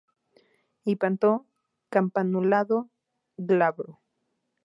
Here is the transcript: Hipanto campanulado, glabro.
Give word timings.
Hipanto 0.83 1.45
campanulado, 1.91 2.89
glabro. 3.37 3.99